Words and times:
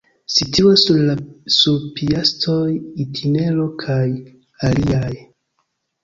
Situas 0.35 0.83
sur 1.57 1.75
Piastoj-itinero 1.99 3.67
kaj 3.83 4.01
aliaj. 4.71 5.13